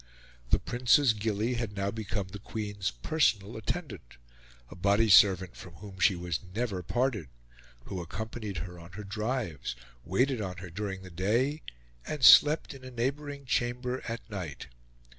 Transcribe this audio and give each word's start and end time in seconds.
The 0.49 0.57
Prince's 0.57 1.13
gillie 1.13 1.53
had 1.53 1.75
now 1.77 1.91
become 1.91 2.29
the 2.29 2.39
Queen's 2.39 2.89
personal 2.89 3.55
attendant 3.55 4.17
a 4.71 4.75
body 4.75 5.09
servant 5.09 5.55
from 5.55 5.75
whom 5.75 5.99
she 5.99 6.15
was 6.15 6.39
never 6.55 6.81
parted, 6.81 7.29
who 7.83 8.01
accompanied 8.01 8.57
her 8.65 8.79
on 8.79 8.93
her 8.93 9.03
drives, 9.03 9.75
waited 10.03 10.41
on 10.41 10.57
her 10.57 10.71
during 10.71 11.03
the 11.03 11.11
day, 11.11 11.61
and 12.07 12.25
slept 12.25 12.73
in 12.73 12.83
a 12.83 12.89
neighbouring 12.89 13.45
chamber 13.45 14.01
at 14.07 14.27
night. 14.27 14.69